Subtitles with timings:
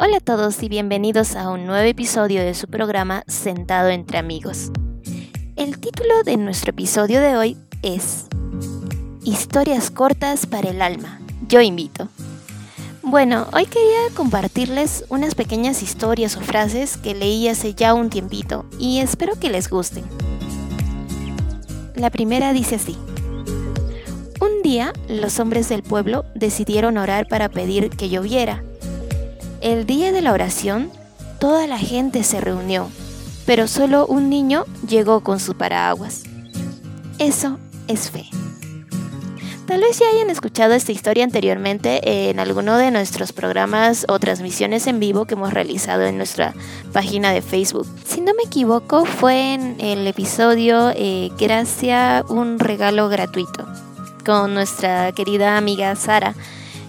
[0.00, 4.70] Hola a todos y bienvenidos a un nuevo episodio de su programa Sentado entre amigos.
[5.56, 8.26] El título de nuestro episodio de hoy es
[9.24, 11.18] Historias cortas para el alma.
[11.48, 12.06] Yo invito.
[13.02, 18.66] Bueno, hoy quería compartirles unas pequeñas historias o frases que leí hace ya un tiempito
[18.78, 20.04] y espero que les gusten.
[21.96, 22.96] La primera dice así.
[24.40, 28.62] Un día los hombres del pueblo decidieron orar para pedir que lloviera
[29.60, 30.90] el día de la oración,
[31.38, 32.88] toda la gente se reunió,
[33.46, 36.24] pero solo un niño llegó con su paraguas.
[37.18, 37.58] Eso
[37.88, 38.26] es fe.
[39.66, 44.86] Tal vez ya hayan escuchado esta historia anteriormente en alguno de nuestros programas o transmisiones
[44.86, 46.54] en vivo que hemos realizado en nuestra
[46.94, 47.86] página de Facebook.
[48.06, 53.66] Si no me equivoco, fue en el episodio eh, Gracia, un regalo gratuito
[54.24, 56.34] con nuestra querida amiga Sara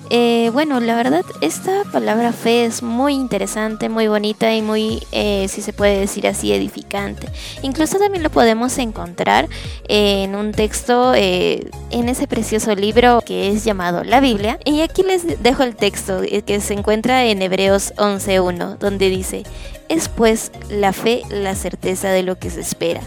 [0.09, 5.48] eh, bueno, la verdad, esta palabra fe es muy interesante, muy bonita y muy, eh,
[5.49, 7.27] si se puede decir así, edificante.
[7.62, 9.48] Incluso también lo podemos encontrar
[9.87, 14.60] en un texto, eh, en ese precioso libro que es llamado la Biblia.
[14.65, 19.43] Y aquí les dejo el texto que se encuentra en Hebreos 11.1, donde dice,
[19.90, 23.02] es pues la fe la certeza de lo que se espera,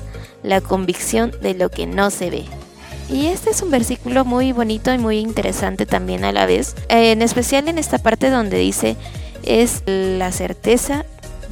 [0.44, 2.61] la convicción de lo que no se ve.
[3.12, 7.20] Y este es un versículo muy bonito y muy interesante también a la vez, en
[7.20, 8.96] especial en esta parte donde dice
[9.42, 11.04] es la certeza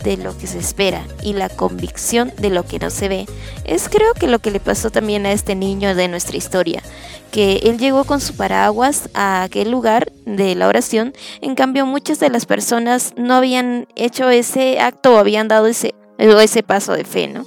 [0.03, 3.27] de lo que se espera y la convicción de lo que no se ve.
[3.64, 6.83] Es creo que lo que le pasó también a este niño de nuestra historia,
[7.31, 12.19] que él llegó con su paraguas a aquel lugar de la oración, en cambio muchas
[12.20, 17.05] de las personas no habían hecho ese acto o habían dado ese, ese paso de
[17.05, 17.44] fe, ¿no?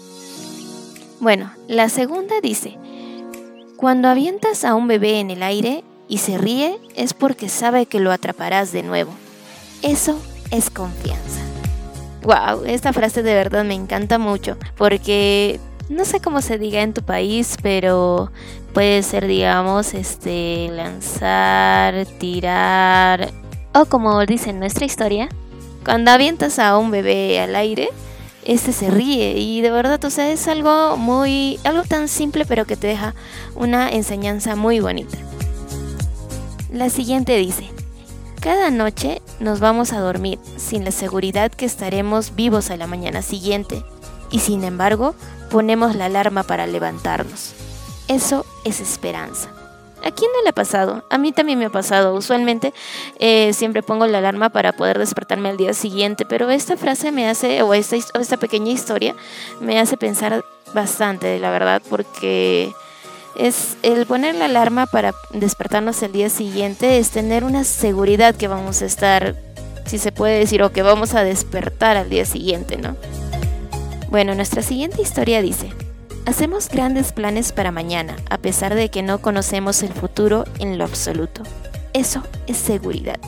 [1.19, 2.77] Bueno, la segunda dice,
[3.83, 7.99] cuando avientas a un bebé en el aire y se ríe es porque sabe que
[7.99, 9.11] lo atraparás de nuevo.
[9.81, 10.17] Eso
[10.51, 11.41] es confianza.
[12.21, 15.59] Wow, esta frase de verdad me encanta mucho porque
[15.89, 18.31] no sé cómo se diga en tu país, pero
[18.73, 23.31] puede ser, digamos, este lanzar, tirar
[23.73, 25.27] o como dice en nuestra historia,
[25.83, 27.89] cuando avientas a un bebé al aire
[28.45, 32.65] este se ríe y de verdad, o sea, es algo muy, algo tan simple pero
[32.65, 33.15] que te deja
[33.55, 35.17] una enseñanza muy bonita.
[36.71, 37.69] La siguiente dice,
[38.39, 43.21] cada noche nos vamos a dormir sin la seguridad que estaremos vivos a la mañana
[43.21, 43.83] siguiente
[44.31, 45.15] y sin embargo
[45.49, 47.53] ponemos la alarma para levantarnos.
[48.07, 49.62] Eso es esperanza.
[50.03, 51.03] ¿A quién no le ha pasado?
[51.09, 52.13] A mí también me ha pasado.
[52.13, 52.73] Usualmente
[53.19, 57.29] eh, siempre pongo la alarma para poder despertarme al día siguiente, pero esta frase me
[57.29, 59.15] hace, o esta, esta pequeña historia,
[59.61, 60.43] me hace pensar
[60.73, 62.73] bastante, la verdad, porque
[63.37, 68.49] es el poner la alarma para despertarnos el día siguiente, es tener una seguridad que
[68.49, 69.35] vamos a estar,
[69.85, 72.97] si se puede decir, o que vamos a despertar al día siguiente, ¿no?
[74.09, 75.71] Bueno, nuestra siguiente historia dice,
[76.25, 80.85] Hacemos grandes planes para mañana, a pesar de que no conocemos el futuro en lo
[80.85, 81.43] absoluto.
[81.91, 83.19] Eso es seguridad.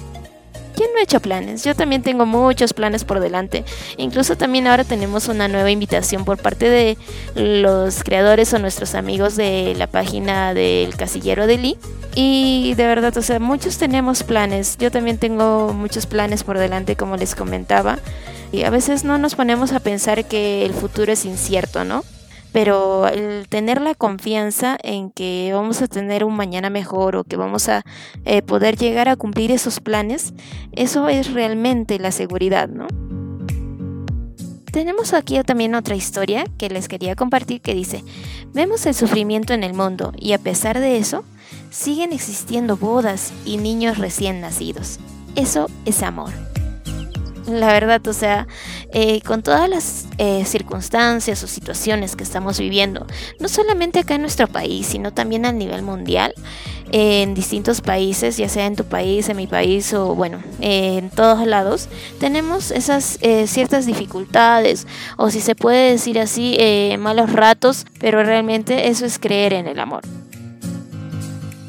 [0.75, 1.63] ¿Quién no ha hecho planes?
[1.65, 3.65] Yo también tengo muchos planes por delante.
[3.97, 6.97] Incluso también ahora tenemos una nueva invitación por parte de
[7.35, 11.77] los creadores o nuestros amigos de la página del casillero de Lee.
[12.15, 14.77] Y de verdad, o sea, muchos tenemos planes.
[14.77, 17.99] Yo también tengo muchos planes por delante, como les comentaba.
[18.53, 22.03] Y a veces no nos ponemos a pensar que el futuro es incierto, ¿no?
[22.55, 27.35] Pero el tener la confianza en que vamos a tener un mañana mejor o que
[27.35, 27.83] vamos a
[28.23, 30.33] eh, poder llegar a cumplir esos planes,
[30.71, 32.87] eso es realmente la seguridad, ¿no?
[34.71, 38.05] Tenemos aquí también otra historia que les quería compartir que dice,
[38.53, 41.25] vemos el sufrimiento en el mundo y a pesar de eso,
[41.71, 45.01] siguen existiendo bodas y niños recién nacidos.
[45.35, 46.31] Eso es amor
[47.47, 48.47] la verdad, o sea,
[48.91, 53.05] eh, con todas las eh, circunstancias o situaciones que estamos viviendo,
[53.39, 56.33] no solamente acá en nuestro país, sino también a nivel mundial,
[56.91, 61.45] en distintos países, ya sea en tu país, en mi país o bueno, en todos
[61.45, 61.89] lados,
[62.19, 64.87] tenemos esas eh, ciertas dificultades
[65.17, 66.57] o si se puede decir así,
[66.99, 70.03] malos ratos, pero realmente eso es creer en el amor.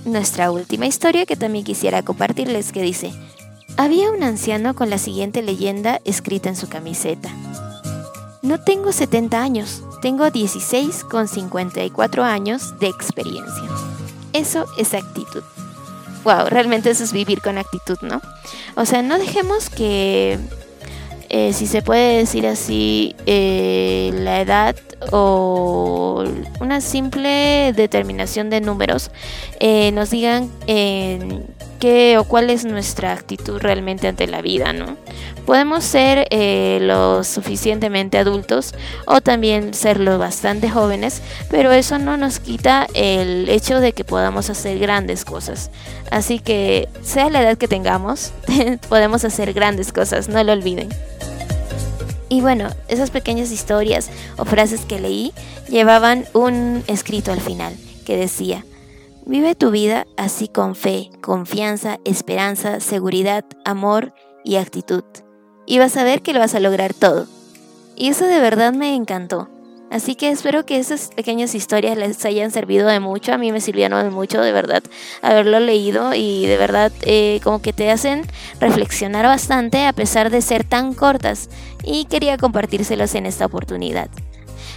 [0.05, 3.13] Nuestra última historia que también quisiera compartirles que dice,
[3.77, 7.31] había un anciano con la siguiente leyenda escrita en su camiseta.
[8.43, 13.65] No tengo 70 años, tengo 16 con 54 años de experiencia.
[14.33, 15.43] Eso es actitud.
[16.25, 18.21] Wow, realmente eso es vivir con actitud, ¿no?
[18.77, 20.39] O sea, no dejemos que,
[21.29, 24.77] eh, si se puede decir así, eh, la edad
[25.13, 26.25] o
[26.61, 29.11] una simple determinación de números
[29.61, 30.51] eh, nos digan
[31.79, 34.97] qué o cuál es nuestra actitud realmente ante la vida, ¿no?
[35.47, 38.75] Podemos ser eh, lo suficientemente adultos
[39.07, 44.03] o también ser lo bastante jóvenes, pero eso no nos quita el hecho de que
[44.05, 45.71] podamos hacer grandes cosas.
[46.11, 48.33] Así que sea la edad que tengamos,
[48.89, 50.89] podemos hacer grandes cosas, no lo olviden.
[52.29, 55.33] Y bueno, esas pequeñas historias o frases que leí
[55.69, 58.65] llevaban un escrito al final que decía,
[59.27, 64.15] vive tu vida así con fe, confianza, esperanza, seguridad, amor
[64.45, 65.05] y actitud.
[65.67, 67.27] Y vas a ver que lo vas a lograr todo.
[67.97, 69.51] Y eso de verdad me encantó.
[69.91, 73.33] Así que espero que esas pequeñas historias les hayan servido de mucho.
[73.33, 74.83] A mí me sirvieron de mucho, de verdad,
[75.23, 78.23] haberlo leído y de verdad eh, como que te hacen
[78.61, 81.49] reflexionar bastante a pesar de ser tan cortas.
[81.83, 84.09] Y quería compartírselos en esta oportunidad.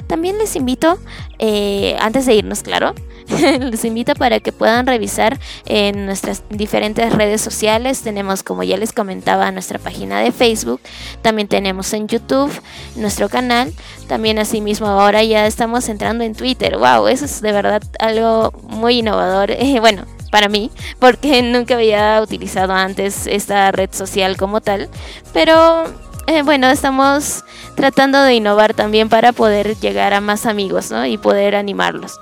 [0.07, 0.98] También les invito,
[1.38, 2.95] eh, antes de irnos, claro,
[3.60, 8.02] les invito para que puedan revisar en nuestras diferentes redes sociales.
[8.02, 10.81] Tenemos, como ya les comentaba, nuestra página de Facebook.
[11.22, 12.52] También tenemos en YouTube
[12.96, 13.74] nuestro canal.
[14.08, 16.78] También asimismo ahora ya estamos entrando en Twitter.
[16.78, 17.08] ¡Wow!
[17.08, 19.52] Eso es de verdad algo muy innovador.
[19.52, 24.90] Eh, bueno, para mí, porque nunca había utilizado antes esta red social como tal.
[25.34, 25.84] Pero
[26.28, 27.44] eh, bueno, estamos
[27.76, 31.06] tratando de innovar también para poder llegar a más amigos ¿no?
[31.06, 32.20] y poder animarlos.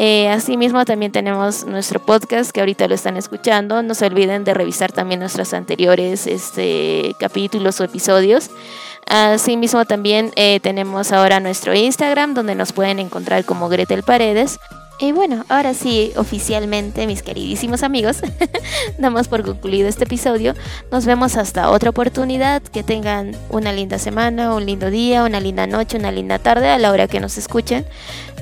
[0.00, 3.82] Eh, asimismo, también tenemos nuestro podcast que ahorita lo están escuchando.
[3.82, 8.48] No se olviden de revisar también nuestros anteriores este, capítulos o episodios.
[9.08, 14.60] Asimismo, también eh, tenemos ahora nuestro Instagram donde nos pueden encontrar como Gretel Paredes.
[15.00, 18.18] Y bueno, ahora sí, oficialmente, mis queridísimos amigos,
[18.98, 20.54] damos por concluido este episodio.
[20.92, 22.62] Nos vemos hasta otra oportunidad.
[22.62, 26.78] Que tengan una linda semana, un lindo día, una linda noche, una linda tarde a
[26.78, 27.84] la hora que nos escuchen.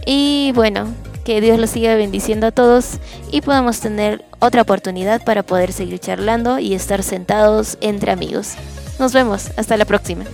[0.04, 0.86] Y bueno,
[1.26, 2.98] que Dios los siga bendiciendo a todos
[3.32, 8.54] y podamos tener otra oportunidad para poder seguir charlando y estar sentados entre amigos.
[9.00, 10.24] Nos vemos, hasta la próxima.